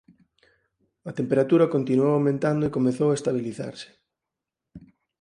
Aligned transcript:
A 1.09 1.11
temperatura 1.19 1.71
continuou 1.75 2.11
aumentando 2.15 2.63
e 2.65 2.73
comezou 2.77 3.09
a 3.11 3.17
estabilizarse. 3.19 3.89